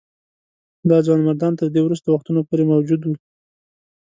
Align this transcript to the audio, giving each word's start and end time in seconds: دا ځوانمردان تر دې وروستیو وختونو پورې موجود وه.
دا 0.89 0.97
ځوانمردان 1.05 1.53
تر 1.59 1.67
دې 1.73 1.81
وروستیو 1.83 2.13
وختونو 2.13 2.41
پورې 2.47 2.63
موجود 2.71 3.01
وه. 3.05 3.17